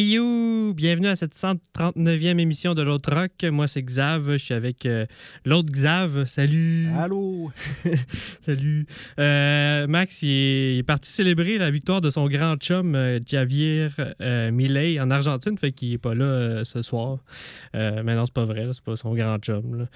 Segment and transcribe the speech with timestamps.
[0.00, 3.32] Bienvenue à cette 139e émission de l'autre rock.
[3.42, 4.34] Moi, c'est Xav.
[4.34, 5.06] Je suis avec euh,
[5.44, 6.24] l'autre Xav.
[6.26, 6.86] Salut!
[6.96, 7.50] Allô?
[8.40, 8.86] Salut!
[9.18, 13.18] Euh, Max, il est, il est parti célébrer la victoire de son grand chum, euh,
[13.26, 13.88] Javier
[14.52, 15.58] Milei, en Argentine.
[15.58, 17.18] Fait qu'il est pas là ce soir.
[17.74, 18.68] Mais non, c'est pas vrai.
[18.72, 19.78] C'est pas son grand chum.
[19.78, 19.88] là.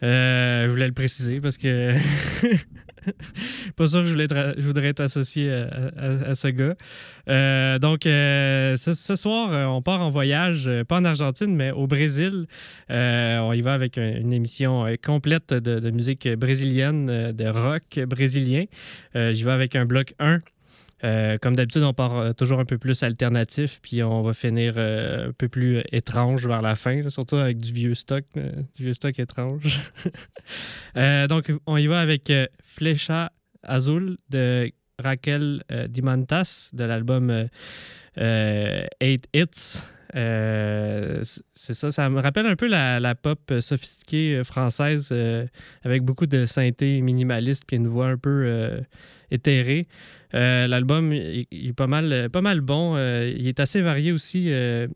[0.00, 1.94] Je voulais le préciser parce que.
[3.76, 6.74] pas sûr que je, je voudrais être associé à, ce gars.
[7.28, 11.86] Euh, donc, euh, ce, soir, euh, on part en voyage, pas en Argentine, mais au
[11.86, 12.46] Brésil.
[12.88, 18.64] On y va avec un- une émission complète de, de musique brésilienne, de rock brésilien.
[19.14, 20.38] J'y vais avec un bloc 1.
[21.04, 24.74] Euh, comme d'habitude, on part euh, toujours un peu plus alternatif, puis on va finir
[24.76, 28.94] euh, un peu plus étrange vers la fin, surtout avec du vieux stock, du vieux
[28.94, 29.80] stock étrange.
[30.94, 32.32] Donc, on y va avec
[32.64, 37.48] Flecha Azul de Raquel Dimantas de l'album
[38.16, 39.82] Eight Hits.
[40.14, 45.12] C'est ça, ça me rappelle un peu la, pop sophistiquée française
[45.82, 48.80] avec beaucoup de synthé minimaliste puis une voix un peu
[49.30, 49.88] éthérée.
[50.34, 52.94] Euh, L'album il est pas mal, pas mal bon.
[52.96, 54.46] Euh, il est assez varié aussi.
[54.52, 54.86] Euh,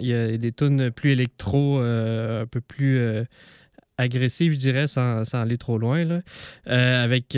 [0.00, 3.00] il y a des tunes plus électro, un peu plus
[3.96, 6.20] agressives, je dirais, sans, aller trop loin.
[6.66, 7.28] Avec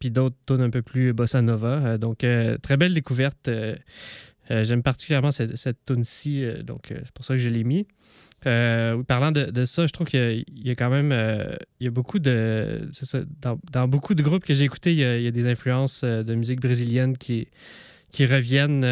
[0.00, 1.96] puis d'autres tunes un peu plus bossa nova.
[1.96, 2.26] Donc,
[2.62, 3.48] très belle découverte.
[4.50, 7.86] J'aime particulièrement cette, cette tune-ci, donc c'est pour ça que je l'ai mis.
[8.46, 11.90] Euh, parlant de, ça, je trouve qu'il y a- quand même euh, il y a
[11.90, 12.90] beaucoup de.
[13.72, 16.60] dans, beaucoup de groupes que j'ai écoutés, il y, a, des influences euh, de musique
[16.60, 17.48] brésilienne qui,
[18.10, 18.86] qui reviennent.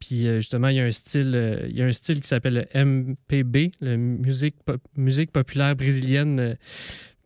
[0.00, 2.84] puis justement, il y a un style, il y a un style qui s'appelle le
[2.84, 4.56] MPB, la musique,
[4.96, 6.56] musique populaire brésilienne.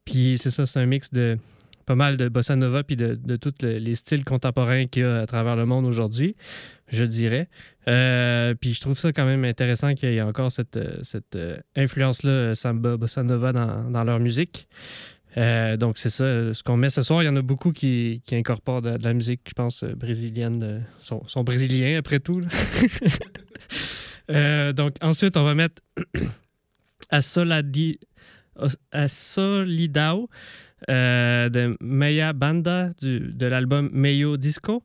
[0.05, 1.39] puis c'est ça, c'est un mix de
[1.85, 5.21] pas mal de bossa nova puis de, tous le- les styles contemporains qu'il y a
[5.21, 6.37] à travers le monde aujourd'hui,
[6.89, 7.49] je dirais.
[7.89, 12.31] Euh, puis je trouve ça quand même intéressant qu'il y ait encore cette, euh, influence-là,
[12.31, 14.69] euh, samba, bossa nova dans, leur musique.
[15.37, 17.23] Donc c'est ça, ce qu'on met ce soir.
[17.23, 20.85] Il y en a beaucoup qui, incorporent de, la musique, je pense, brésilienne.
[20.99, 22.41] sont, sont brésiliens après tout.
[24.29, 25.83] donc ensuite, on va mettre
[27.11, 27.99] à Soladi,
[28.93, 30.31] à Solidao
[30.91, 34.83] euh, de Meia Banda du- de l'album Meio Disco.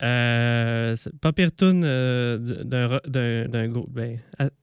[0.00, 4.18] Euh, pas tune euh, d'un ro- d'un d'un groupe ben,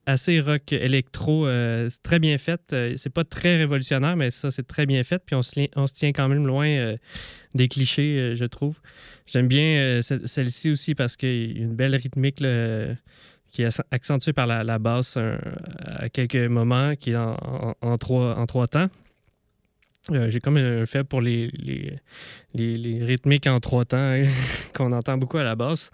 [0.06, 2.60] assez rock électro, euh, très bien fait.
[2.72, 5.22] Euh, c'est pas très révolutionnaire, mais ça, c'est très bien fait.
[5.26, 6.94] Puis on se, on se tient quand même loin
[7.54, 8.80] des clichés, je trouve.
[9.26, 12.36] J'aime bien ce- celle-ci aussi parce qu'il y a une belle rythmique
[13.50, 18.36] qui est acc- accentuée par la, basse à quelques moments, qui est en- en trois,
[18.38, 18.88] en trois temps.
[20.12, 21.98] Euh, J'ai comme un fait pour les, les,
[22.54, 24.24] les- rythmiques en trois temps hein,
[24.74, 25.90] qu'on entend beaucoup à la basse.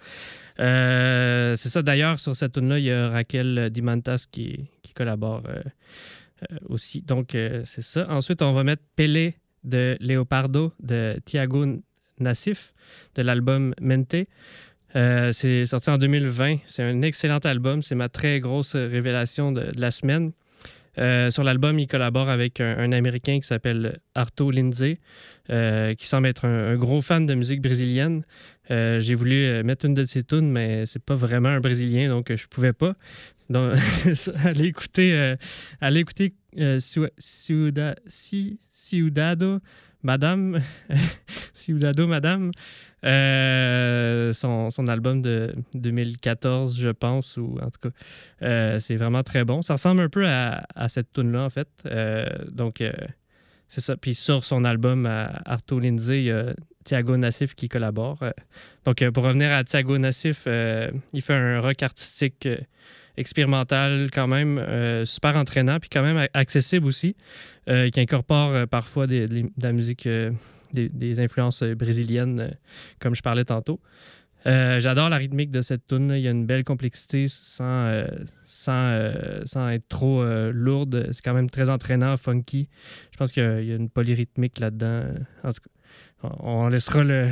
[0.61, 4.93] Euh, c'est ça, d'ailleurs, sur cette tune là il y a Raquel Dimantas qui, qui
[4.93, 5.63] collabore euh,
[6.51, 7.01] euh, aussi.
[7.03, 8.07] Donc, euh, c'est ça.
[8.11, 11.65] Ensuite, on va mettre Pelé de Leopardo de Thiago
[12.19, 12.75] Nassif
[13.15, 14.17] de l'album Mente.
[14.95, 16.59] Euh, c'est sorti en 2020.
[16.67, 17.81] C'est un excellent album.
[17.81, 20.33] C'est ma très grosse révélation de la semaine.
[20.99, 24.99] Euh, sur l'album, il collabore avec un, Américain qui s'appelle Arto Lindsay,
[25.51, 28.25] euh, qui semble être un, gros fan de musique brésilienne.
[28.71, 32.35] Euh, J'ai voulu mettre une de ses tunes, mais c'est pas vraiment un Brésilien, donc
[32.35, 32.95] je pouvais pas.
[33.49, 33.75] Donc,
[34.45, 35.35] allez écouter,
[35.81, 36.35] allez écouter
[36.79, 39.61] Ciu- Ciuda- Ci- Ciudado,
[40.03, 40.61] Madame,
[41.55, 42.51] Ciudado, Madame,
[43.05, 47.95] euh, son, son album de 2014, je pense, ou en tout cas,
[48.43, 49.63] euh, c'est vraiment très bon.
[49.63, 51.69] Ça ressemble un peu à, à cette tune-là, en fait.
[51.87, 52.83] Euh, donc,
[53.69, 53.97] c'est ça.
[53.97, 56.55] Puis sur son album à Arto Lindsay, il y a
[56.85, 58.21] Thiago Nassif qui collabore.
[58.85, 62.49] Donc, pour revenir à Thiago Nassif, il fait un rock artistique
[63.17, 67.17] expérimental quand même, super entraînant, puis quand même accessible aussi,
[67.67, 69.27] qui incorpore parfois de
[69.61, 70.09] la musique,
[70.73, 72.51] des, influences euh, brésiliennes, euh,
[72.99, 73.81] comme je parlais tantôt.
[74.47, 76.11] Euh, J'adore la rythmique de cette tune.
[76.11, 78.05] Il y a une belle complexité sans,
[78.45, 79.13] sans,
[79.45, 81.11] sans être trop lourde.
[81.13, 82.69] C'est quand même très entraînant, funky.
[83.13, 85.05] Je pense qu'il y, a- une polyrythmique là-dedans.
[85.45, 87.29] En tout cas, on laissera le-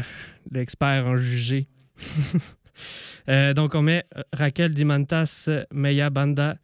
[0.52, 1.66] l'expert en juger.
[3.26, 6.58] Donc, on met Raquel Dimantas, Meya Banda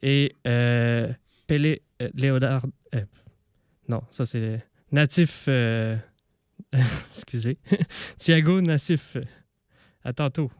[0.00, 3.00] et Pele euh,
[3.88, 5.48] non, ça c'est Natif.
[7.10, 7.58] excusez.
[8.18, 9.16] Thiago Nassif.
[10.04, 10.50] À tantôt.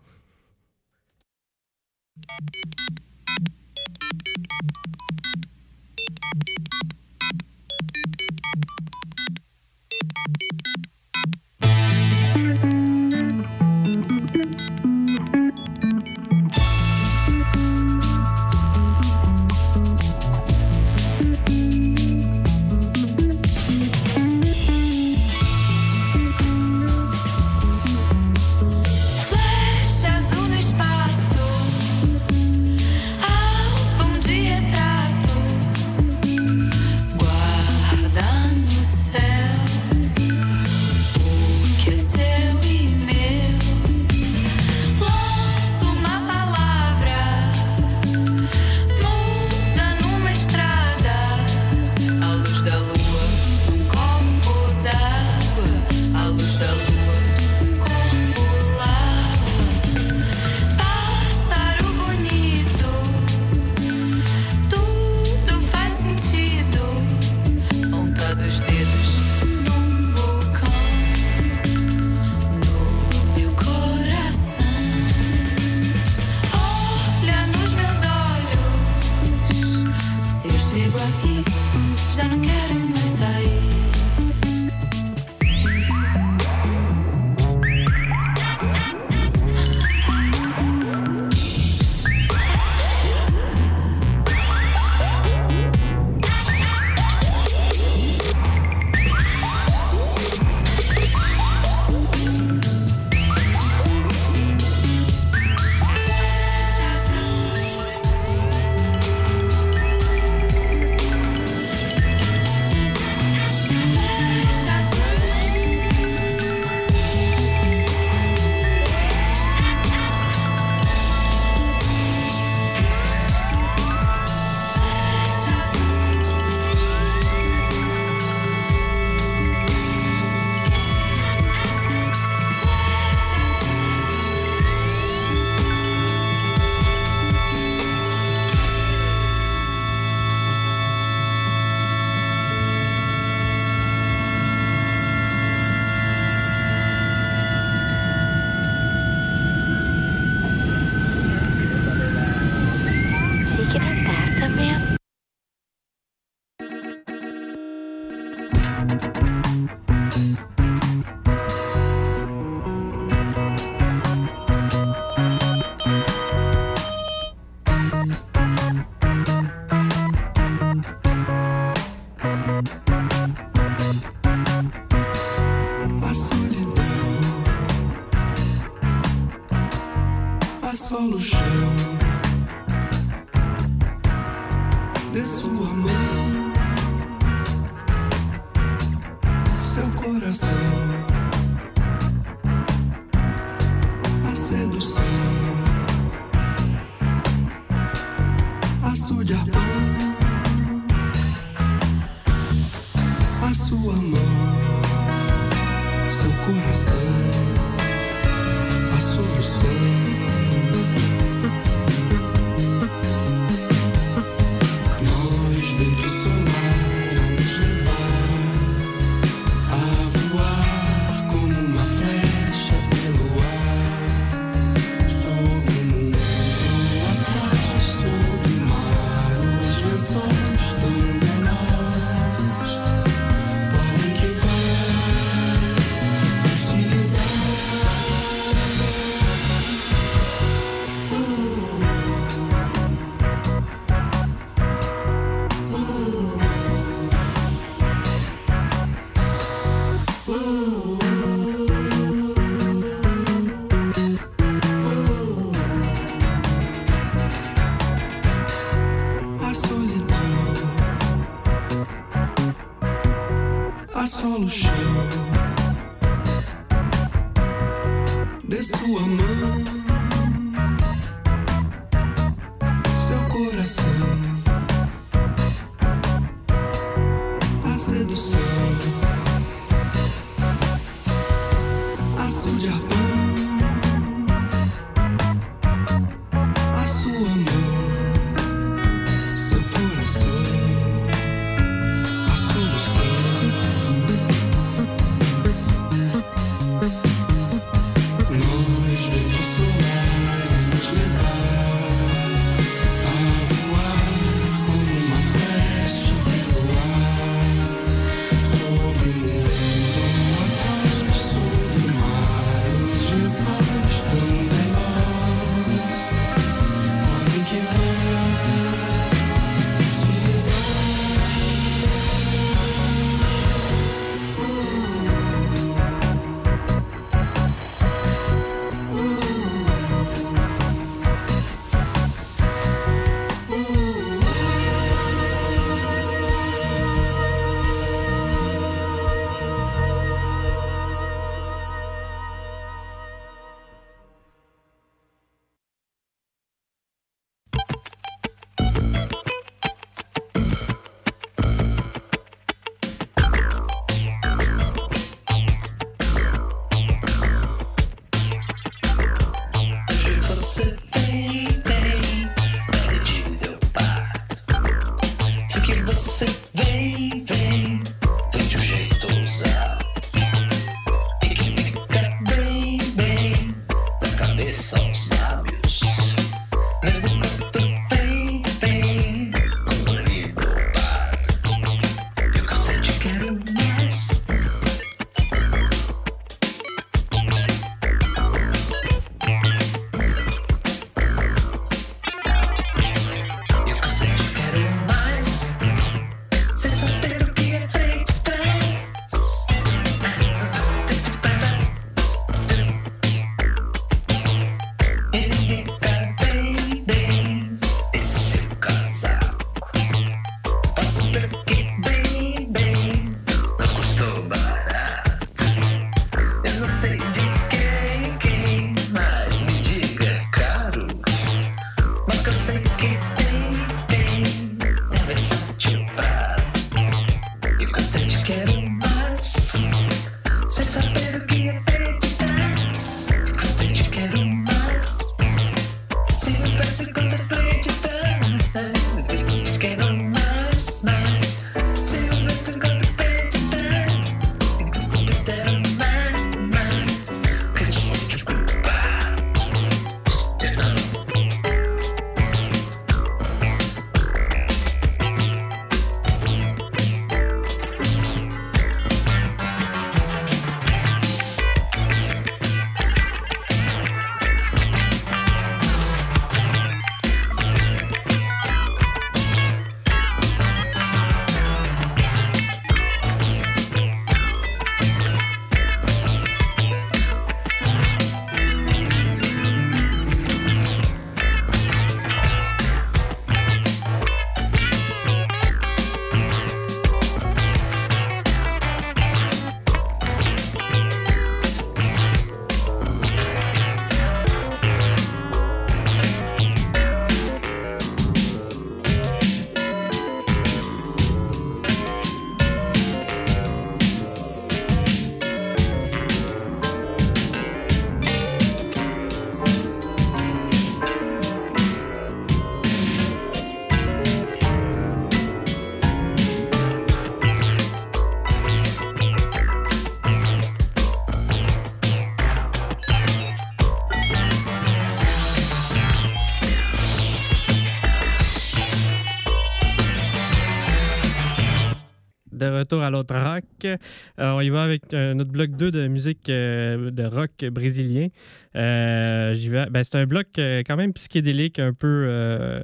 [532.68, 533.44] retour à l'autre rock.
[533.64, 533.78] Euh,
[534.18, 538.08] on y va avec euh, notre bloc 2 de musique euh, de rock brésilien.
[538.56, 539.34] Euh,
[539.70, 542.62] ben, c'est un bloc quand même psychédélique, un peu.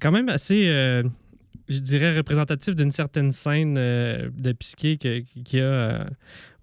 [0.00, 0.64] quand même assez.
[1.68, 6.06] je dirais représentatif d'une certaine scène de psyché qu'il y a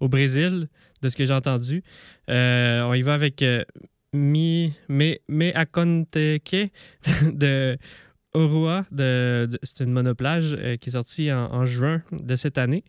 [0.00, 0.68] au Brésil,
[1.02, 1.84] de ce que j'ai entendu.
[2.28, 3.44] on y va avec
[4.12, 6.72] Mi, Me, Me Aconteque
[7.32, 7.76] de
[8.36, 12.84] Oroa, de, de c'est une monoplage euh, qui est sortie en, juin de cette année.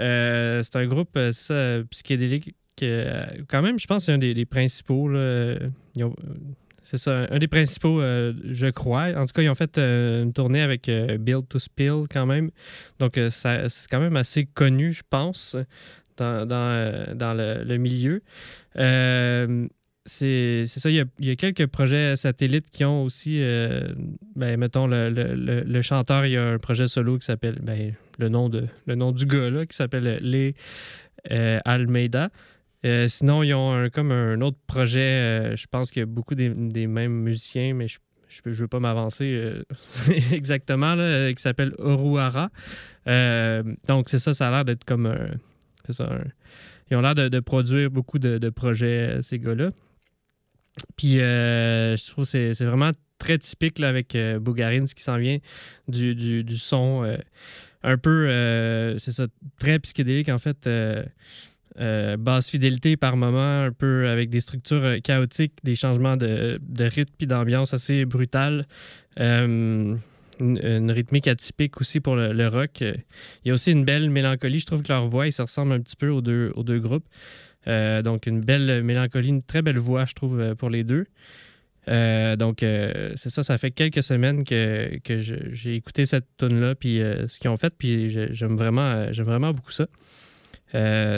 [0.00, 5.10] Euh, c'est un groupe euh, psychédélique que, quand même, je pense, c'est un des, principaux.
[6.82, 9.08] c'est ça, un des principaux, je crois.
[9.16, 12.50] En tout cas, ils ont fait une tournée avec Build to Spill quand même.
[13.00, 15.56] Donc, c'est quand même assez connu, je pense,
[16.16, 18.22] dans, le, milieu
[20.08, 23.88] c'est ça, il y, a, il y a quelques projets satellites qui ont aussi, euh,
[24.34, 27.58] ben, mettons, le, le- le- le chanteur, il y a un projet solo qui s'appelle,
[27.62, 28.50] ben, le, nom
[28.86, 30.54] le nom du gars, là, qui s'appelle Les
[31.30, 32.30] euh, Almeida.
[32.86, 36.48] Euh, sinon, ils ont comme un autre projet, je pense qu'il y a beaucoup des,
[36.48, 37.98] des mêmes musiciens, mais je
[38.46, 39.52] ne veux pas m'avancer
[40.32, 42.50] exactement, là, qui s'appelle Oruara.
[43.88, 45.28] Donc, c'est ça, ça a l'air d'être comme un.
[45.86, 46.04] C'est ça.
[46.04, 46.24] un-
[46.90, 49.70] ils ont l'air de, de produire beaucoup de, de projets, ces gars-là.
[50.96, 54.38] Puis, euh, je trouve que c'est vraiment très typique là, avec euh,
[54.86, 55.38] ce qui s'en vient
[55.88, 57.16] du, du- son euh,
[57.82, 59.26] un peu, euh, c'est ça,
[59.58, 60.68] très psychédélique en fait.
[62.18, 67.14] basse fidélité par moment, un peu avec des structures chaotiques, des changements de, de rythme
[67.18, 68.66] puis d'ambiance assez brutales.
[70.40, 72.80] Une, rythmique atypique aussi pour le, rock.
[72.80, 74.60] Il y a aussi une belle mélancolie.
[74.60, 76.78] Je trouve que leur voix, ils se ressemblent un petit peu aux deux, aux deux
[76.78, 77.06] groupes.
[77.68, 81.06] Euh, donc, une belle mélancolie, une très belle voix, je trouve, euh, pour les deux.
[81.88, 86.98] Euh, donc, c'est ça, ça fait quelques semaines que, que j'ai écouté cette tune-là, puis
[87.28, 89.86] ce qu'ils ont fait, puis j'aime vraiment, vraiment beaucoup ça.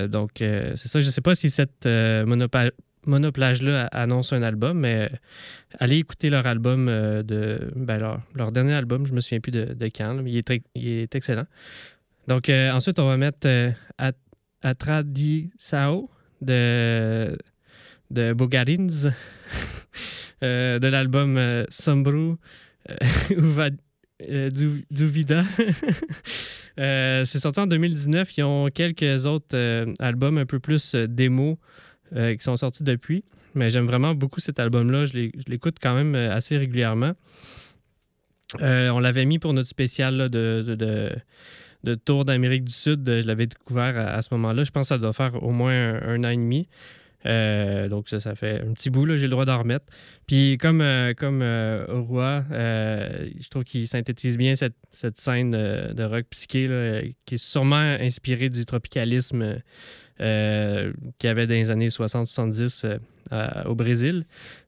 [0.06, 1.00] Donc, c'est ça.
[1.00, 1.88] Je ne sais pas si cette
[3.04, 5.10] monoplage-là annonce un album, mais
[5.80, 7.72] allez écouter leur album de.
[7.74, 7.98] Ben,
[8.34, 11.14] leur, dernier album, je me souviens plus de, de quand, mais il est, il est
[11.16, 11.46] excellent.
[12.28, 14.12] Donc, ensuite, on va mettre euh, At-
[14.62, 17.36] Atradisao de,
[18.10, 18.88] de Bogarins,
[20.42, 22.36] euh, de l'album euh, Sombru
[24.28, 24.84] Du-.
[26.78, 28.38] Euh, c'est sorti en 2019.
[28.38, 31.58] Ils ont quelques autres euh, albums un peu plus euh, démo
[32.14, 33.22] qui sont sortis depuis.
[33.54, 35.04] Mais j'aime vraiment beaucoup cet album-là.
[35.04, 37.12] Je l'écoute quand même assez régulièrement.
[38.60, 41.10] On l'avait mis pour notre spécial là, de-
[41.84, 43.02] de Tour d'Amérique du Sud.
[43.06, 44.64] Je l'avais découvert à, ce moment-là.
[44.64, 46.68] Je pense que ça doit faire au moins un, an et demi.
[47.26, 49.84] Euh, donc ça, ça fait un petit bout, là, j'ai le droit d'en remettre.
[50.26, 55.92] Puis comme, euh, comme euh, euh, je trouve qu'il synthétise bien cette, cette scène euh,
[55.92, 59.60] de rock psyché là, euh, qui est sûrement inspirée du tropicalisme
[60.20, 62.98] euh, qu'il y avait dans les années 60-70 euh,
[63.30, 64.24] à- au Brésil.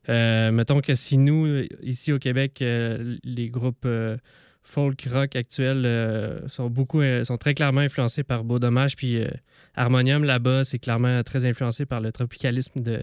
[0.09, 4.17] Euh, mettons que si nous, ici au Québec, euh, les groupes euh,
[4.63, 9.29] folk rock actuels euh, sont beaucoup euh, très clairement influencés par Beau Dommage puis euh,
[9.75, 13.01] Harmonium là-bas, c'est clairement très influencé par le tropicalisme de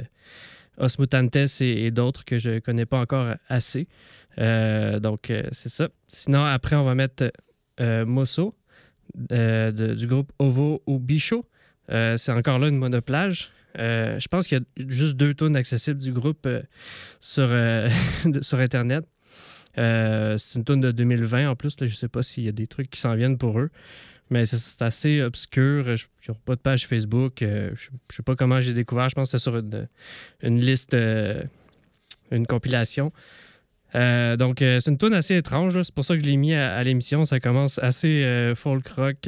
[0.77, 3.87] Os Mutantes et, d'autres que je connais pas encore assez.
[4.37, 5.89] Donc, c'est ça.
[6.07, 7.31] Sinon, après, on va mettre
[8.05, 8.55] Mosso
[9.17, 11.43] du groupe Ovo ou Bichot.
[11.91, 13.51] Euh, c'est encore là une monoplage.
[13.75, 16.47] Je pense qu'il y a juste deux tonnes accessibles du groupe
[17.19, 19.05] sur Internet.
[19.79, 21.75] Euh, c'est une tonne de 2020 en plus.
[21.79, 23.69] Je ne sais pas s'il y a des trucs qui s'en viennent pour eux.
[24.29, 25.95] Mais c'est- assez obscur.
[25.95, 27.41] Je n'ai pas de page Facebook.
[27.41, 29.09] Euh, je ne sais pas comment j'ai découvert.
[29.09, 29.87] Je pense que c'était sur
[30.43, 31.41] une, liste, euh,
[32.31, 33.11] une compilation.
[33.93, 35.81] Donc, c'est une tune assez étrange.
[35.81, 37.25] C'est pour ça que je l'ai mis à, l'émission.
[37.25, 39.27] Ça commence assez folk rock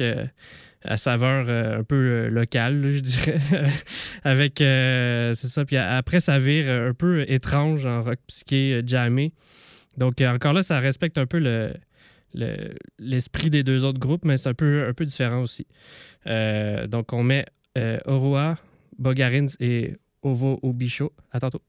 [0.84, 3.40] à saveur un peu locale, je dirais.
[4.22, 5.64] Avec, c'est ça.
[5.64, 9.32] Puis après, ça vire un peu étrange en rock psyché jammé.
[9.96, 11.74] Donc, euh, encore là, ça respecte un peu le,
[12.34, 15.66] le- l'esprit des deux autres groupes, mais c'est un peu, un peu différent aussi.
[16.26, 17.46] Euh, donc, on met
[17.78, 18.58] euh, Oroa,
[18.98, 21.12] Bogarins et Ovo Obicho.
[21.32, 21.62] À tantôt.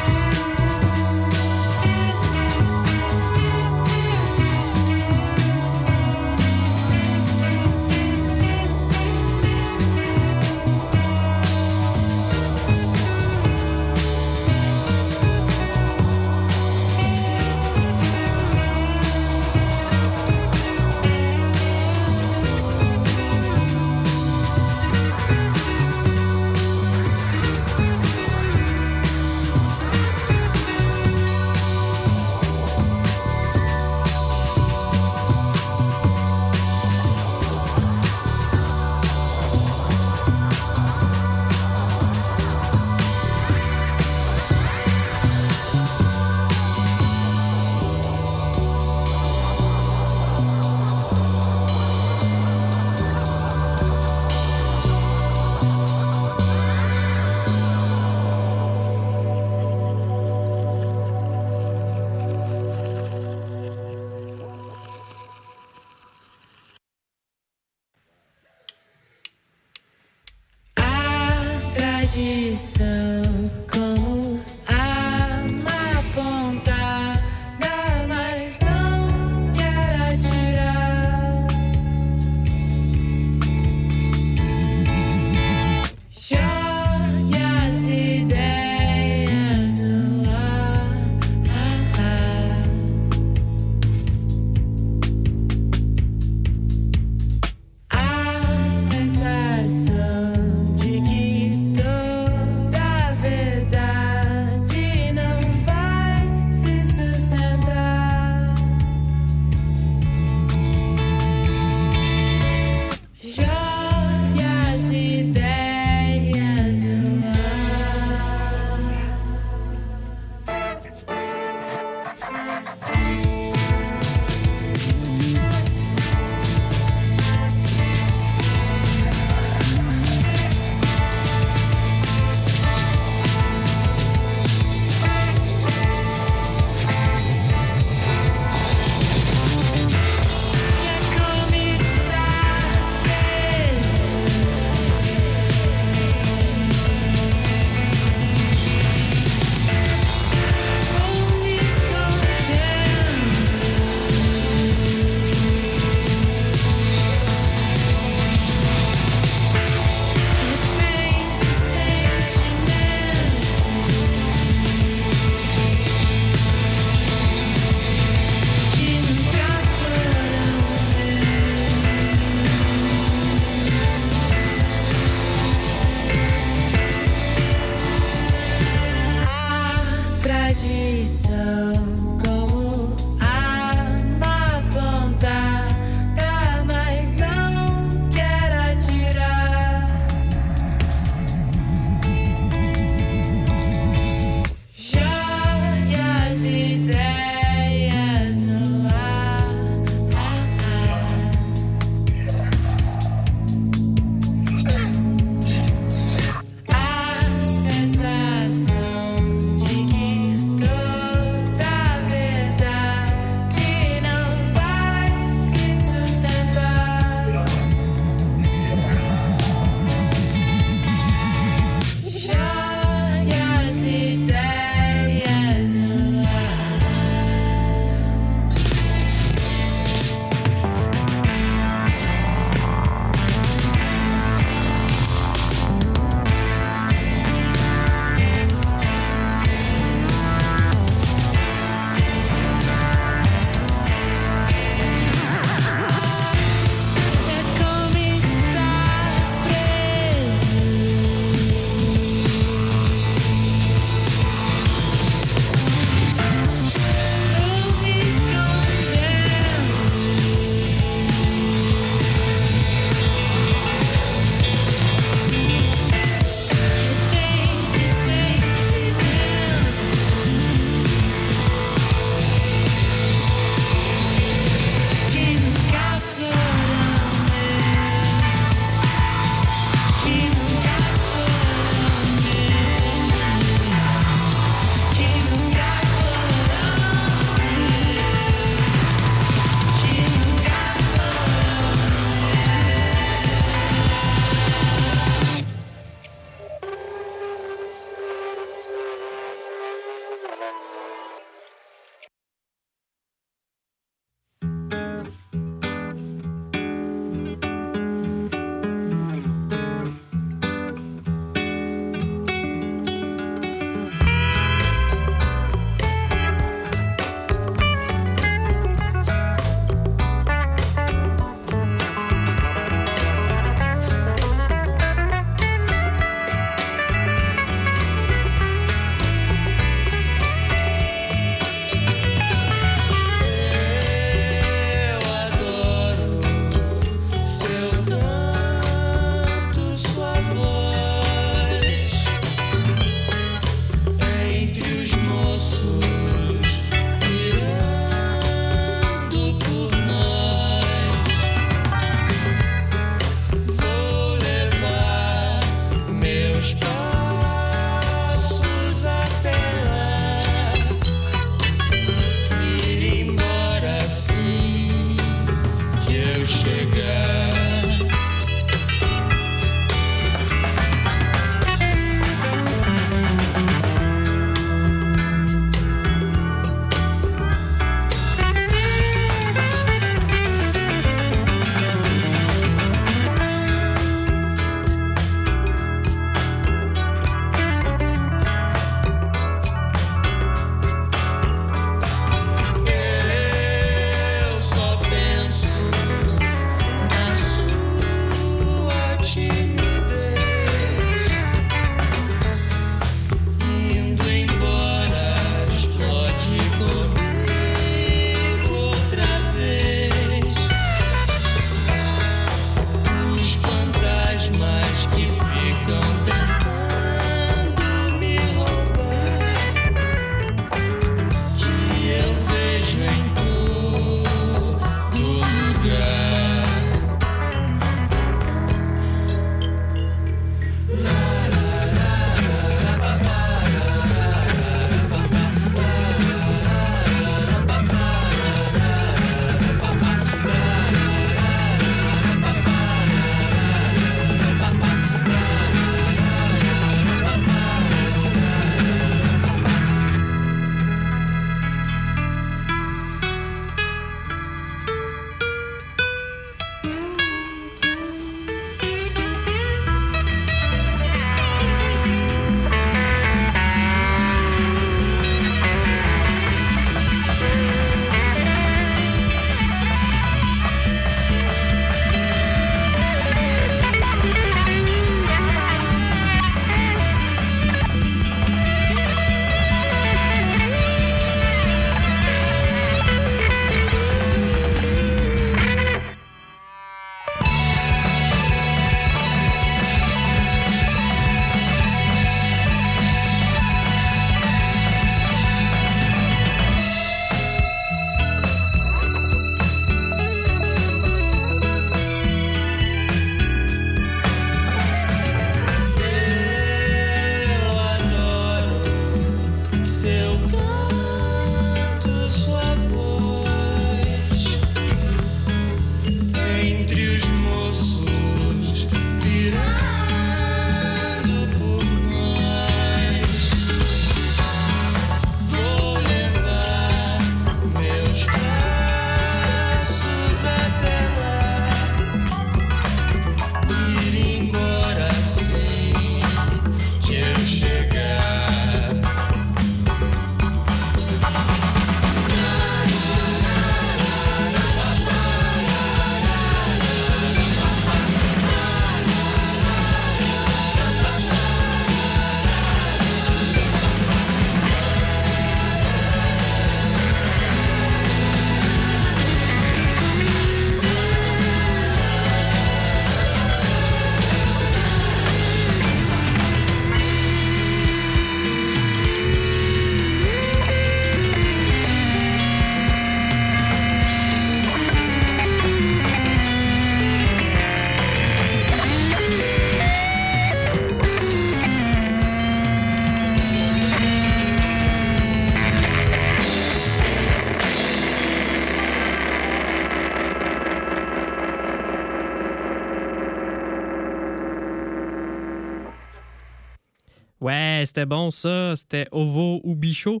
[597.74, 598.54] C'était bon, ça.
[598.54, 600.00] C'était ovo ou bichot.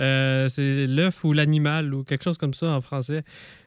[0.00, 3.22] Euh, c'est l'œuf ou l'animal ou quelque chose comme ça en français.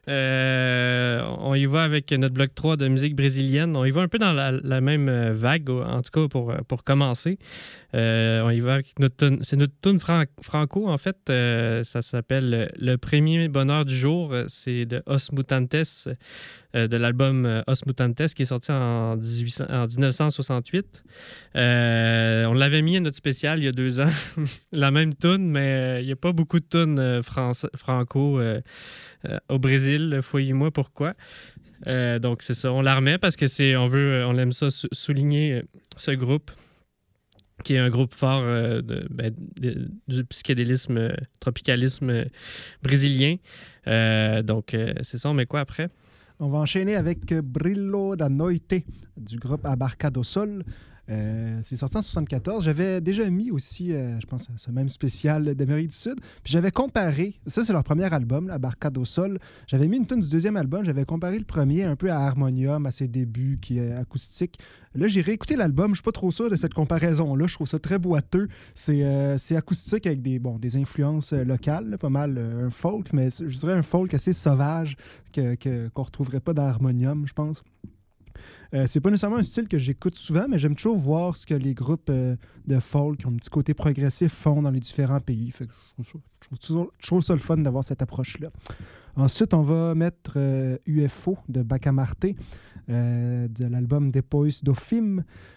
[0.08, 3.76] Euh, on y va avec notre bloc 3 de musique brésilienne.
[3.76, 6.84] On y va un peu dans la, même euh, vague, en tout cas pour, pour
[6.84, 7.38] commencer.
[7.96, 11.18] Euh, on y va avec notre c'est notre tune fran- franco en fait.
[11.30, 14.34] Euh, ça s'appelle Le premier bonheur du jour.
[14.48, 16.10] C'est de Os Mutantes,
[16.76, 21.04] euh, de l'album euh, Os Mutantes qui est sorti en, 1800 en 1968.
[21.56, 24.10] Euh, on l'avait mis à notre spécial il y a deux ans,
[24.74, 28.44] la même tune, mais euh, il n'y a pas beaucoup de tunes euh, franco euh,
[28.56, 28.62] euh,
[29.50, 30.20] au Brésil.
[30.22, 31.14] Foyez-moi pourquoi?
[31.88, 34.72] Euh, donc c'est ça, on la remet parce que c'est, on veut, on aime ça
[34.72, 35.62] sou- souligner euh,
[35.98, 36.52] ce groupe
[37.64, 39.34] qui est un groupe fort euh, ben,
[40.08, 42.26] du psychédélisme, euh, tropicalisme euh,
[42.82, 43.36] brésilien.
[43.88, 45.90] Euh, donc euh, c'est ça, on met quoi après?
[46.40, 48.76] On va enchaîner avec euh, Brillo da Noite
[49.18, 50.64] du groupe Abarcado Sol.
[51.10, 52.64] Euh, c'est sorti en 74.
[52.66, 56.16] J'avais déjà mis aussi, euh, je pense, ce même spécial d'Amérique du Sud.
[56.44, 59.38] Puis j'avais comparé, ça c'est leur premier album, Abarcado Sol.
[59.68, 60.84] J'avais mis une tonne du deuxième album.
[60.84, 64.58] J'avais comparé le premier un peu à Harmonium, à ses débuts, qui est acoustique.
[64.96, 65.92] Là, j'ai réécouté l'album.
[65.92, 67.48] Je suis pas trop sûr de cette comparaison-là.
[67.48, 68.48] Je trouve ça très boiteux.
[68.74, 73.60] C'est euh, acoustique avec des, bon, des influences locales, pas mal un folk, mais je
[73.60, 74.96] dirais un folk assez sauvage
[75.34, 77.62] que- que- qu'on retrouverait pas dans Harmonium, je pense.
[78.74, 81.54] Euh, c'est pas nécessairement un style que j'écoute souvent, mais j'aime toujours voir ce que
[81.54, 82.36] les groupes euh,
[82.68, 85.54] de folk qui ont un petit côté progressif font dans les différents pays.
[86.00, 86.18] Je,
[86.60, 88.50] trouve je ça le fun d'avoir cette approche-là.
[89.16, 92.26] Ensuite, on va mettre euh, UFO de Bacamarte,
[92.90, 94.74] euh, de l'album Depois do.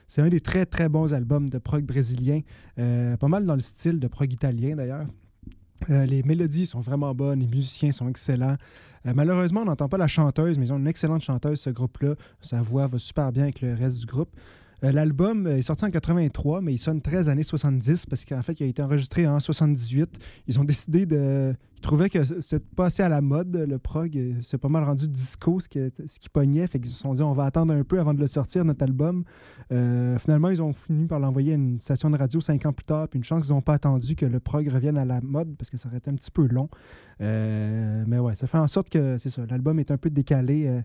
[0.06, 2.40] C'est un des très très bons albums de prog brésilien,
[2.78, 5.04] euh, pas mal dans le style de prog italien d'ailleurs.
[5.90, 8.56] Euh, les mélodies sont vraiment bonnes, les musiciens sont excellents.
[9.08, 12.14] Euh, malheureusement, on n'entend pas la chanteuse, mais ils ont une excellente chanteuse, ce groupe-là.
[12.40, 14.30] Sa voix va super bien avec le reste du groupe.
[14.84, 18.60] Euh, L'album est sorti en 83, mais il sonne 13 années 70 parce qu'en fait,
[18.60, 20.08] il a été enregistré en 78.
[20.46, 21.54] Ils ont décidé de.
[21.76, 24.18] Ils trouvaient que c'était pas assez à la mode, le prog.
[24.42, 26.66] C'est pas mal rendu disco, ce qui, pognait.
[26.66, 28.82] Fait qu'ils se sont dit, on va attendre un peu avant de le sortir, notre
[28.82, 29.22] album.
[29.70, 32.84] Euh, finalement, ils ont fini par l'envoyer à une station de radio cinq ans plus
[32.84, 33.06] tard.
[33.06, 35.70] Puis une chance qu'ils n'ont pas attendu que le prog revienne à la mode parce
[35.70, 36.68] que ça aurait été un petit peu long.
[37.20, 39.42] Euh, mais ouais, ça fait en sorte que c'est ça.
[39.48, 40.82] L'album est un peu décalé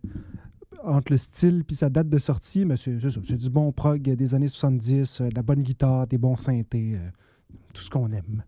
[0.84, 4.48] entre le style puis sa date de sortie, mais c'est du bon prog des années
[4.48, 7.10] 70, euh, de la bonne guitare, des bons synthés, euh,
[7.74, 8.44] tout ce qu'on aime.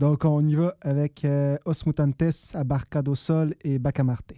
[0.00, 4.34] Donc on y va avec euh, Os Mutantes, Abarcado Sol et Bacamarte.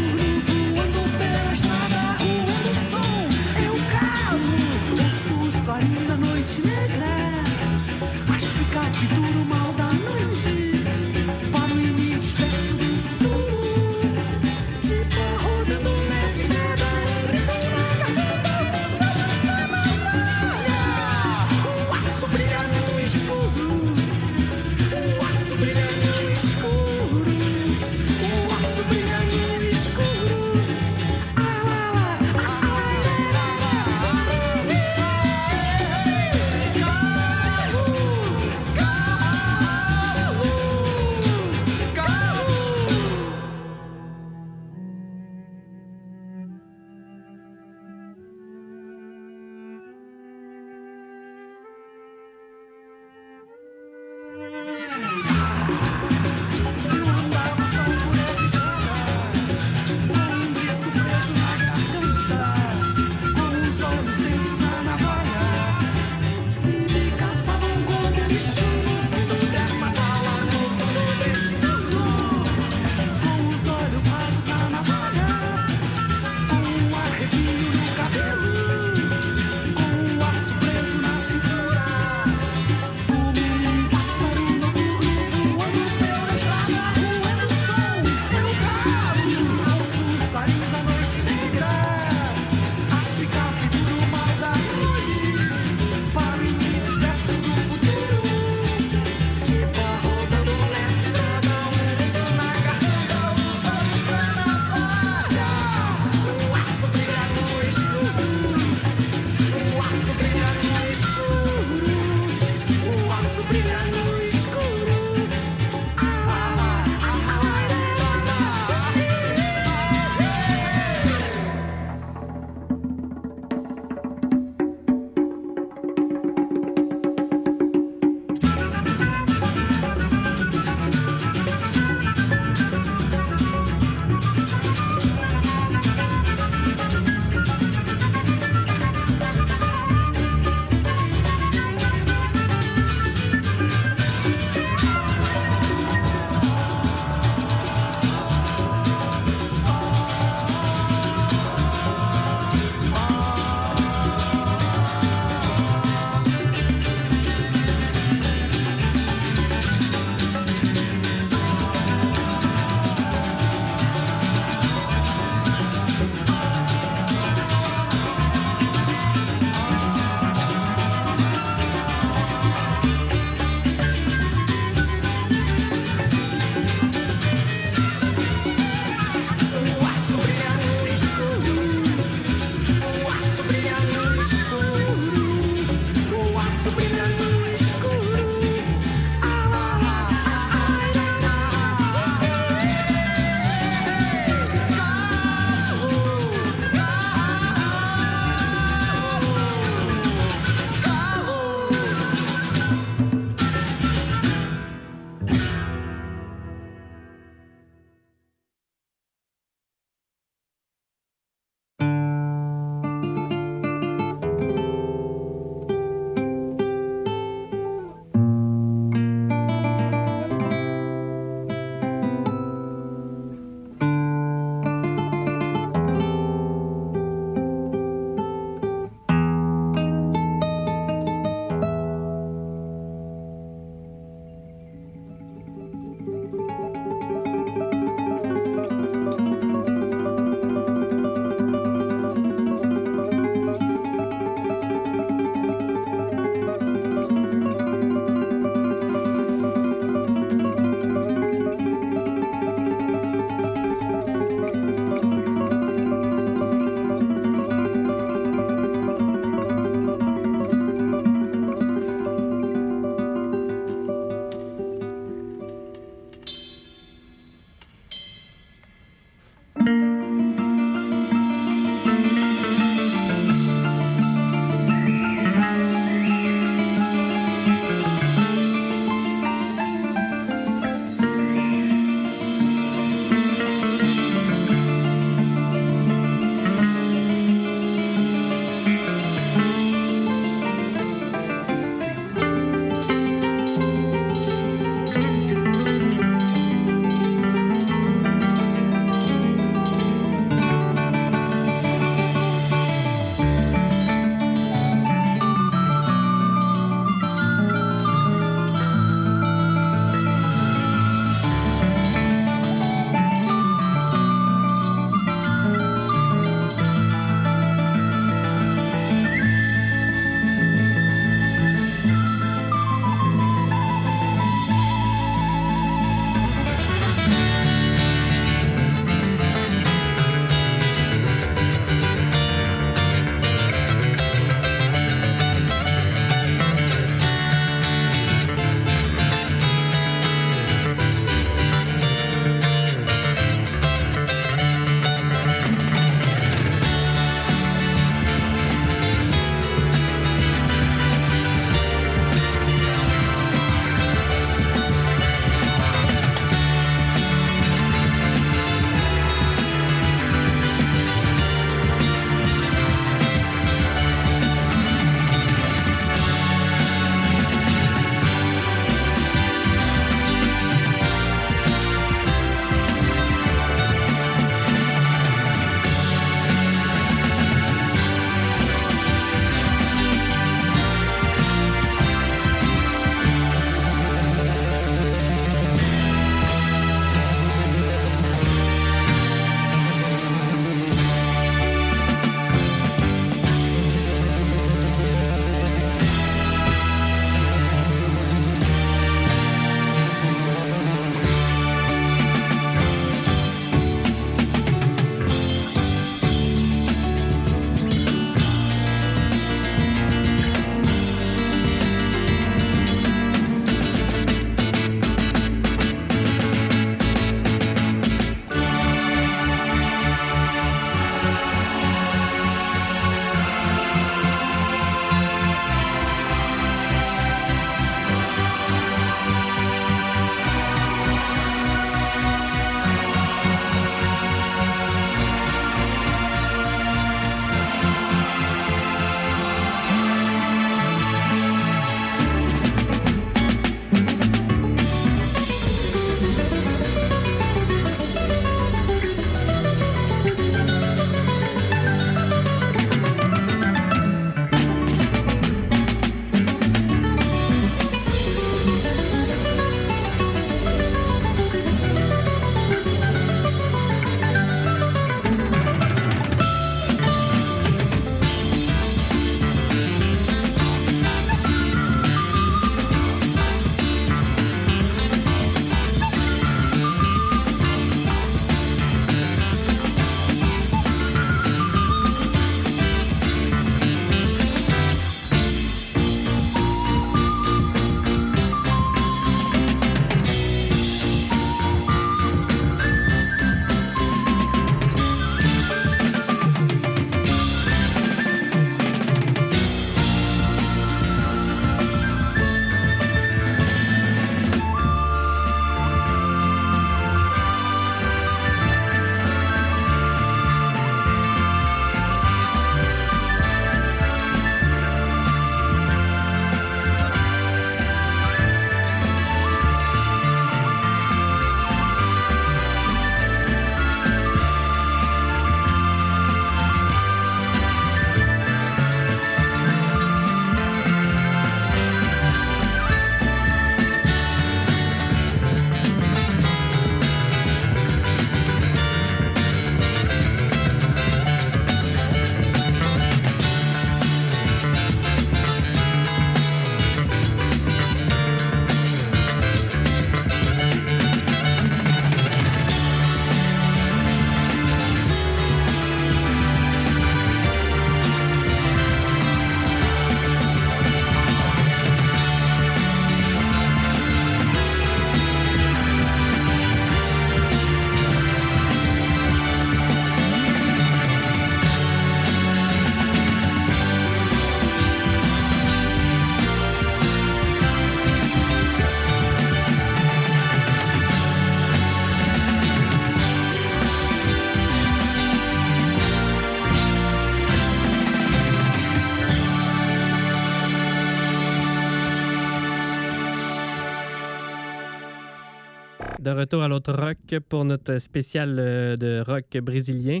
[596.24, 600.00] Retour à l'autre rock pour notre spécial euh, de rock brésilien.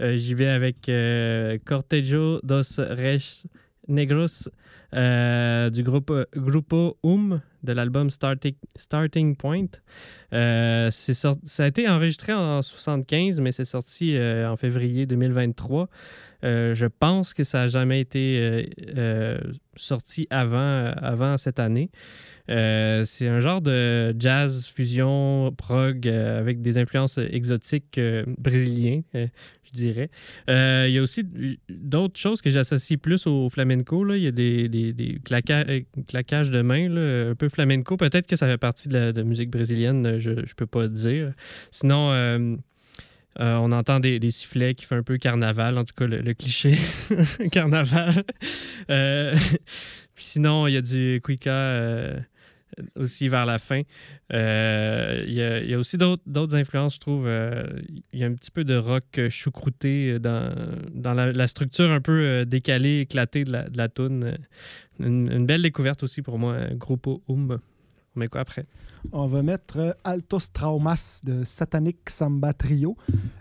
[0.00, 3.42] Euh, J'y vais avec euh, Cortejo dos Reis
[3.88, 4.48] Negros
[4.94, 9.66] euh, du groupe Grupo Um de l'album Starting, Point.
[10.32, 15.88] Euh, c'est sort- ça a été enregistré en 75, mais c'est sorti en février 2023.
[16.44, 18.70] Euh, je pense que ça n'a jamais été
[19.76, 21.90] sorti avant, avant cette année.
[22.50, 29.02] Euh, c'est un genre de jazz fusion prog euh, avec des influences exotiques euh, brésiliens,
[29.14, 29.26] euh,
[29.64, 30.10] je dirais.
[30.48, 31.24] Il y a aussi
[31.68, 34.14] d'autres choses que j'associe plus au flamenco.
[34.14, 37.96] Il y a des, des, claquages, de mains, un peu flamenco.
[37.96, 41.32] Peut-être que ça fait partie de la musique brésilienne, je ne peux pas dire.
[41.70, 42.58] Sinon,
[43.38, 46.74] on entend des, sifflets qui font un peu carnaval, en tout cas le, cliché
[47.52, 48.24] carnaval.
[50.16, 52.16] Sinon, il y a du cuica
[52.96, 53.82] aussi vers la fin.
[54.32, 57.26] Euh, Il y, a, aussi d'autres influences, je trouve.
[57.26, 57.64] Euh,
[58.12, 60.52] il y a un petit peu de rock euh, choucrouté dans,
[60.92, 64.36] dans la, structure un peu décalée, éclatée de la, de la toune.
[65.00, 67.58] Une, belle découverte aussi pour moi, Grupo Um.
[68.20, 68.66] On quoi après?
[69.12, 72.96] On va mettre euh, Altos Traumas de Satanic Samba Trio.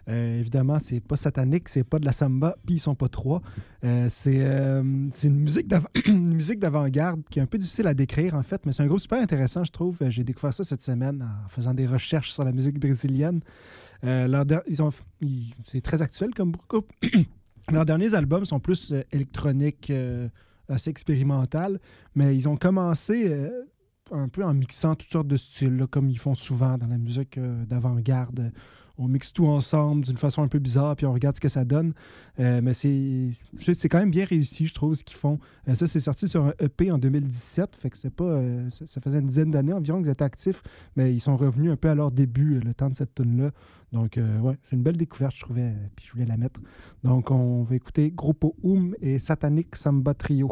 [0.07, 3.41] Euh, évidemment, c'est pas satanique, c'est pas de la samba, puis ils sont pas trois.
[3.84, 4.38] Euh, c'est
[5.23, 8.88] une musique d'avant-garde qui est un peu difficile à décrire, en fait, mais c'est un
[8.88, 9.97] groupe super intéressant, je trouve.
[10.09, 13.41] J'ai découvert ça cette semaine en faisant des recherches sur la musique brésilienne.
[14.03, 14.45] Leur
[15.65, 16.91] c'est très actuel comme groupe.
[17.71, 19.91] Leurs derniers albums sont plus électroniques,
[20.69, 21.80] assez expérimental,
[22.15, 23.49] mais ils ont commencé
[24.12, 26.97] un peu en mixant toutes sortes de styles, là, comme ils font souvent dans la
[26.97, 28.51] musique euh, d'avant-garde.
[28.99, 31.64] On mixe tout ensemble d'une façon un peu bizarre, puis on regarde ce que ça
[31.66, 31.93] donne.
[32.39, 35.39] Euh, mais c'est quand même bien réussi, je trouve, ce qu'ils font.
[35.68, 38.24] Euh, ça, c'est sorti sur un EP en 2017, fait que c'est pas.
[38.24, 40.64] euh, ça, faisait une dizaine d'années environ qu'ils étaient actifs,
[40.95, 43.51] mais ils sont revenus un peu à leur début, euh, le temps de cette tune-là.
[43.91, 46.60] Donc, euh, ouais, c'est une belle découverte, je trouvais, euh, puis je voulais la mettre.
[47.03, 50.51] Donc, on va écouter Grupo Um et Satanic Samba Trio.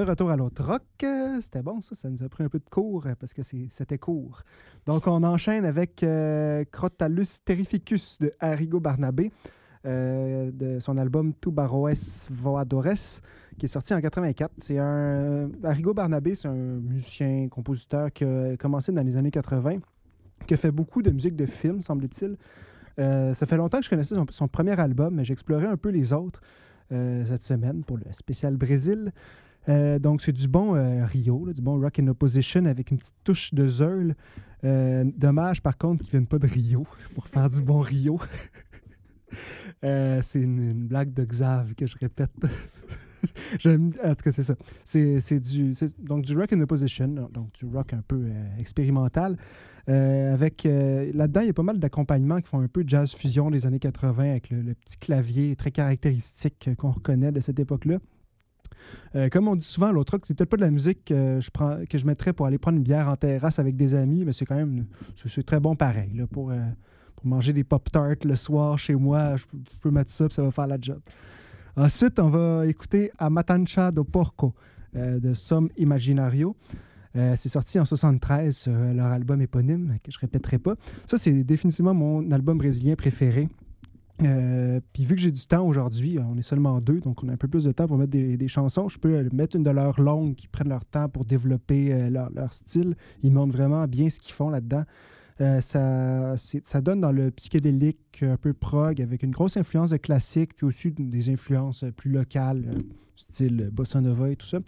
[0.00, 2.58] De retour à l'autre rock, euh, c'était bon ça, ça nous a pris un peu
[2.58, 4.44] de cours euh, parce que c'était court.
[4.86, 9.30] Donc on enchaîne avec euh, Crotalus terrificus de Arrigo Barnabé,
[9.84, 13.20] euh, de son album Tubaroes Voadores,
[13.58, 14.50] qui est sorti en 84.
[14.56, 19.80] C'est un Arrigo Barnabé, c'est un musicien, compositeur qui a commencé dans les années 80,
[20.46, 22.38] qui a fait beaucoup de musique de film, semble-t-il.
[22.96, 26.14] Ça fait longtemps que je connaissais son, premier album, mais j'ai exploré un peu les
[26.14, 26.40] autres
[26.88, 29.12] cette semaine pour le spécial Brésil.
[29.68, 33.16] Euh, donc, c'est du bon euh, Rio, du bon rock in opposition avec une petite
[33.24, 34.14] touche de Zeul.
[34.64, 38.20] Euh, dommage, par contre, qu'ils ne viennent pas de Rio pour faire du bon Rio.
[39.82, 42.32] C'est une, blague de Xav que je répète.
[43.58, 44.54] J'aime, en tout cas, c'est ça.
[44.82, 49.36] C'est, du, donc du rock in opposition, donc du rock un peu expérimental.
[49.86, 53.66] Avec là-dedans, il y a pas mal d'accompagnements qui font un peu jazz fusion des
[53.66, 57.98] années 80 avec le, petit clavier très caractéristique qu'on reconnaît de cette époque-là.
[59.14, 61.50] Euh, comme on dit souvent, l'autre rock, c'est peut-être pas de la musique que je,
[61.50, 64.56] prends, mettrais pour aller prendre une bière en terrasse avec des amis, mais c'est quand
[64.56, 64.86] même
[65.42, 66.20] très bon pareil.
[66.52, 66.64] euh,
[67.16, 69.44] pour manger des Pop-Tarts le soir chez moi, je,
[69.80, 71.00] peux- mettre ça, puis ça va faire la job.
[71.76, 74.54] Ensuite, on va écouter A Matancha do Porco
[74.96, 76.56] euh, de Som Imaginario.
[77.12, 80.76] C'est sorti en 73 sur leur album éponyme, que je répéterai pas.
[81.06, 83.48] Ça, c'est définitivement mon album brésilien préféré.
[84.22, 87.32] Euh, puis vu que j'ai du temps aujourd'hui, on est seulement deux, donc on a
[87.32, 88.88] un peu plus de temps pour mettre des, chansons.
[88.88, 92.10] Je peux euh, mettre une de leurs longues qui prennent leur temps pour développer euh,
[92.10, 92.96] leur, leur style.
[93.22, 94.84] Ils montrent vraiment bien ce qu'ils font là-dedans.
[95.40, 99.96] Euh, ça, ça donne dans le psychédélique un peu prog avec une grosse influence de
[99.96, 102.82] classique, puis aussi des influences plus locales, euh,
[103.20, 104.58] style bossa nova et tout ça.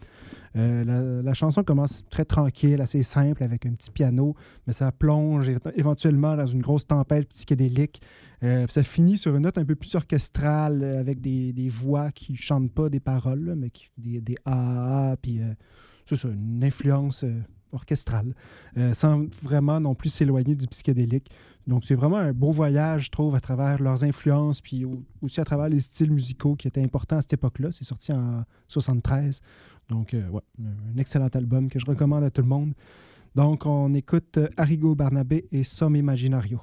[0.56, 4.34] Euh, la, chanson commence très tranquille, assez simple, avec un petit piano,
[4.66, 8.00] mais ça plonge éventuellement dans une grosse tempête psychédélique.
[8.42, 12.10] Euh, ça finit sur une note un peu plus orchestrale, euh, avec des, des voix
[12.10, 15.54] qui chantent pas des paroles, mais qui, des, des ah, ah, puis euh,
[16.06, 17.40] c'est une influence euh,
[17.72, 18.34] orchestrale,
[18.76, 21.30] euh, sans vraiment non plus s'éloigner du psychédélique.
[21.66, 25.40] Donc c'est vraiment un beau voyage, je trouve, à travers leurs influences, puis au- aussi
[25.40, 27.70] à travers les styles musicaux qui étaient importants à cette époque-là.
[27.70, 29.40] C'est sorti en 73.
[29.88, 32.72] Donc, euh, ouais, un excellent album que je recommande à tout le monde.
[33.34, 36.60] Donc, on écoute euh, Arrigo Barnabé et Somme Imaginario.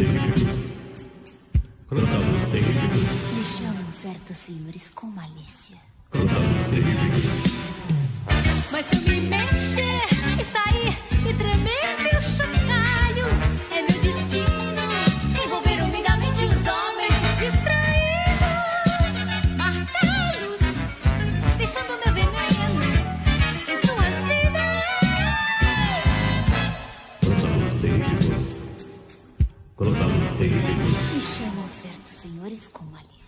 [0.00, 0.46] terríveis.
[1.88, 3.34] Cantamos terríveis.
[3.34, 5.76] Me chamam certos senhores com malícia.
[6.70, 7.54] Terríveis.
[8.72, 11.19] Mas se eu me mexer e sair.
[30.40, 33.19] Me chamam certos senhores com ali.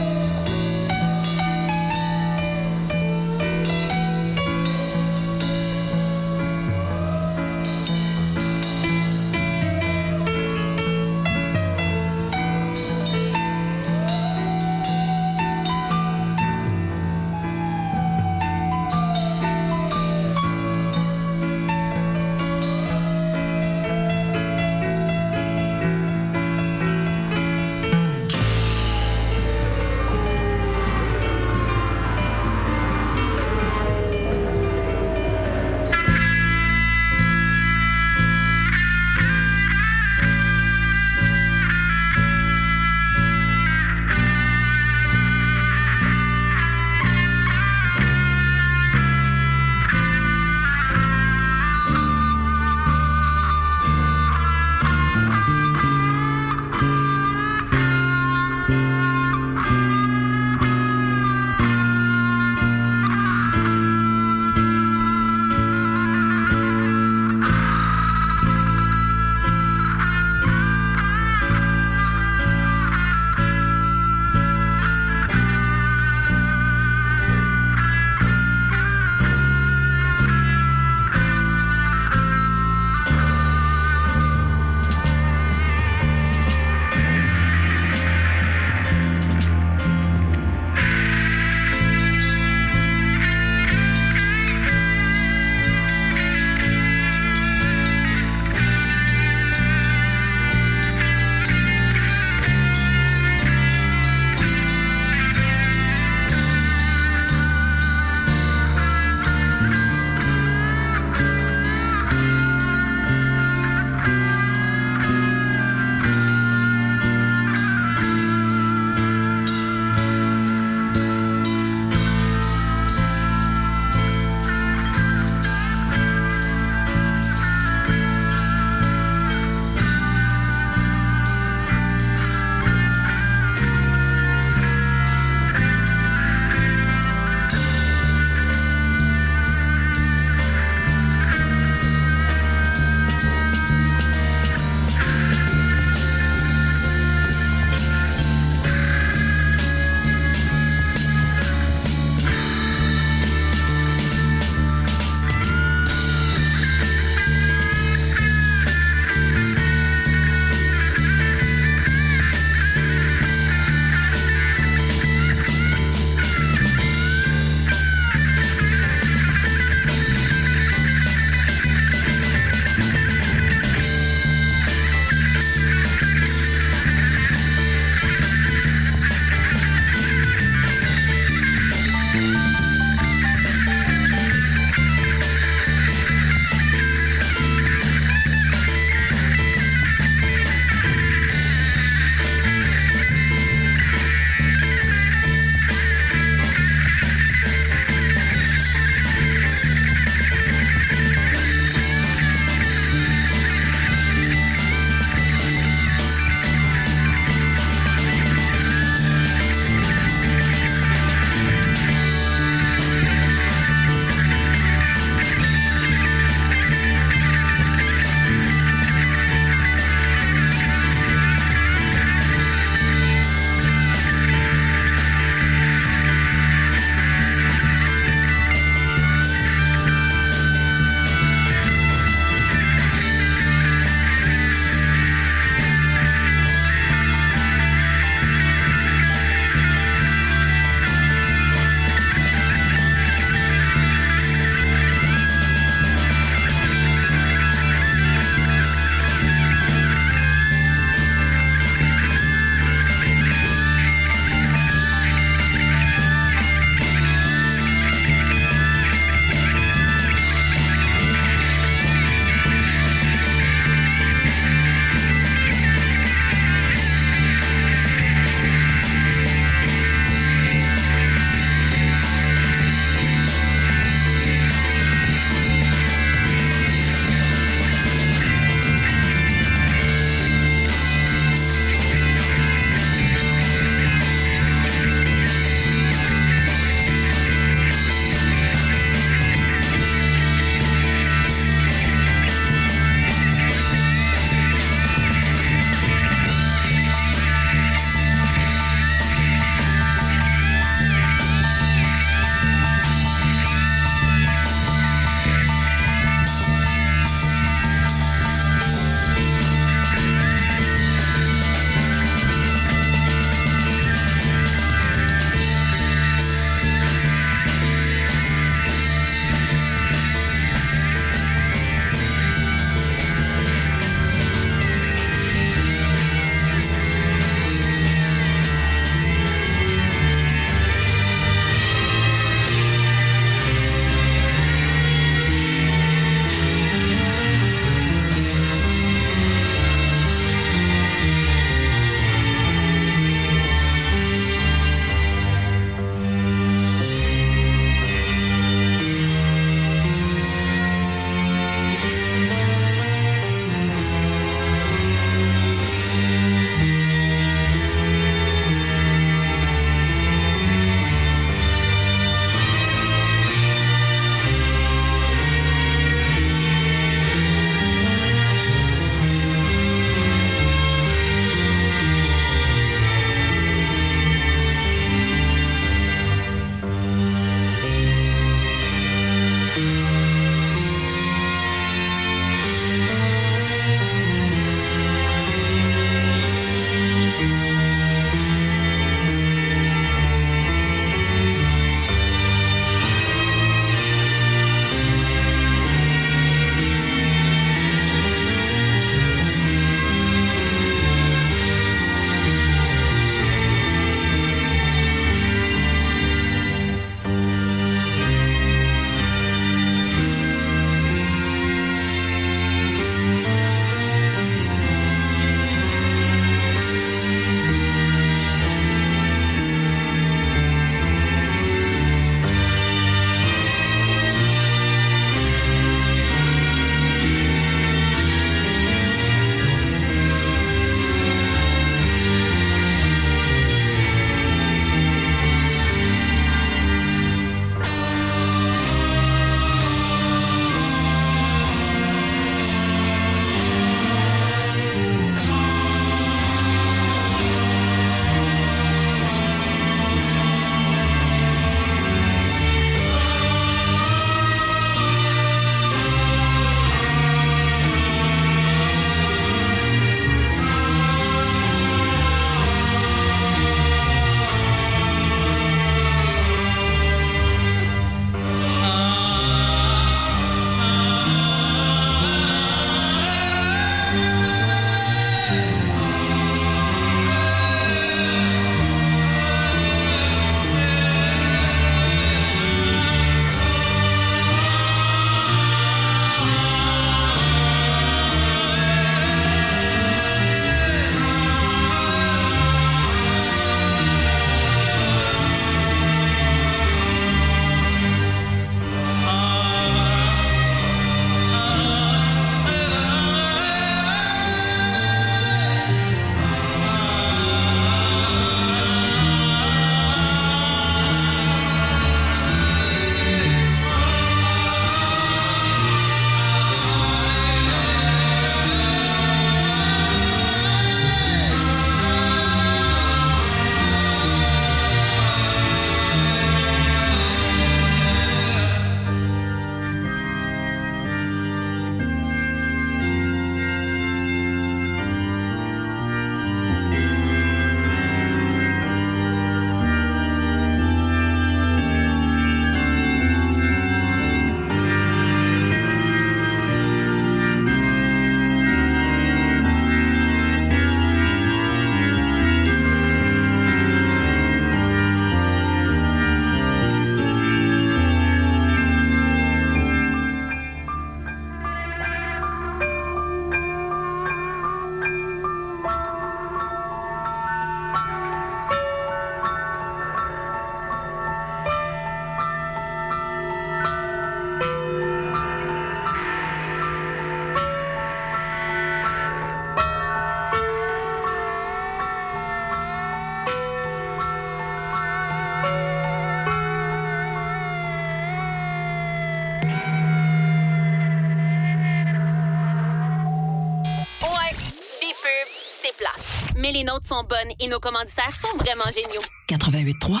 [596.58, 599.02] Les nôtres sont bonnes et nos commanditaires sont vraiment géniaux.
[599.28, 600.00] 88.3,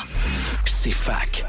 [0.64, 1.44] c'est fac.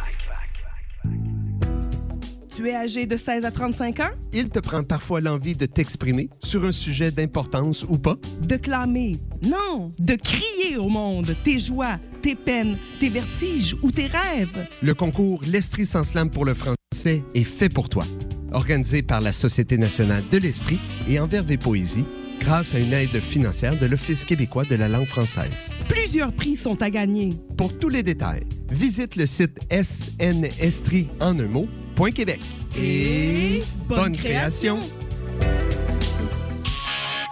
[2.55, 4.11] Tu es âgé de 16 à 35 ans?
[4.33, 8.17] Il te prend parfois l'envie de t'exprimer sur un sujet d'importance ou pas?
[8.41, 9.15] De clamer?
[9.41, 14.67] Non, de crier au monde tes joies, tes peines, tes vertiges ou tes rêves?
[14.81, 18.05] Le concours L'Estrie sans slam pour le français est fait pour toi.
[18.51, 22.05] Organisé par la Société nationale de l'Estrie et Envers et Poésie,
[22.39, 25.51] grâce à une aide financière de l'Office québécois de la langue française.
[25.87, 27.33] Plusieurs prix sont à gagner.
[27.57, 32.41] Pour tous les détails, visite le site snestrie en un mot, point Québec.
[32.77, 34.79] Et bonne création!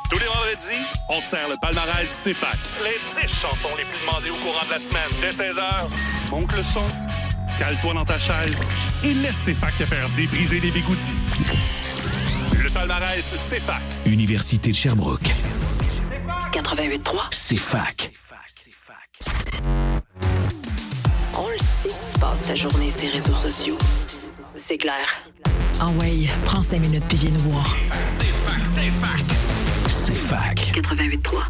[0.10, 2.58] Tous les vendredis, on te sert le palmarès CFAC.
[2.84, 5.10] Les 10 chansons les plus demandées au courant de la semaine.
[5.22, 6.80] Dès 16h, monte le son,
[7.60, 8.56] cale-toi dans ta chaise
[9.04, 11.14] et laisse CFAC te faire défriser les bigoudis.
[12.68, 13.82] Le palmarès CFAC.
[14.06, 15.32] Université de Sherbrooke,
[16.52, 18.12] 88.3, c'est fac.
[21.38, 23.78] On le sait, tu passes ta journée sur les réseaux sociaux.
[24.56, 25.08] C'est clair.
[25.80, 27.74] Ah ouais, prends cinq minutes puis viens nous voir.
[28.10, 29.24] C'est fac, c'est fac.
[29.88, 30.58] C'est fac.
[30.76, 31.44] 88.3,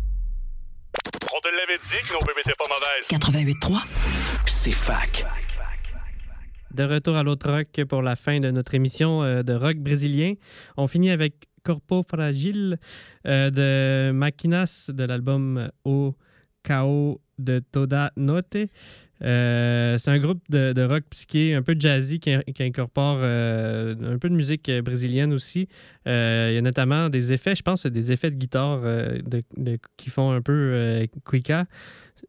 [1.34, 3.08] On te l'avait dit que nos bébés étaient pas mauvaises.
[3.10, 3.82] 88.3,
[4.46, 5.26] c'est fac.
[6.78, 10.36] De retour à l'autre rock pour la fin de notre émission euh, de rock brésilien.
[10.78, 12.78] On finit avec Corpo Fragile
[13.26, 16.14] euh, de Maquinas de l'album O
[16.62, 18.58] Cao de Toda Note.
[19.24, 24.30] Euh, c'est un groupe de, rock psyché, un peu jazzy, qui, incorpore euh, un peu
[24.30, 25.68] de musique euh, brésilienne aussi.
[26.08, 29.20] Euh, il y a notamment des effets, je pense, c'est des effets de guitare euh,
[29.98, 31.66] qui font un peu euh, Quicka.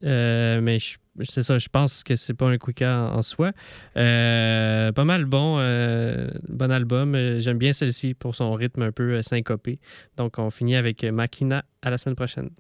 [0.04, 0.78] Euh, mais
[1.22, 3.52] c'est ça, je pense que c'est pas un Quicka en, en soi.
[3.96, 7.16] Euh, pas mal bon, euh, bon album.
[7.38, 9.78] J'aime bien celle-ci pour son rythme un peu syncopé.
[10.16, 11.64] Donc, on finit avec Machina.
[11.82, 12.50] À la semaine prochaine.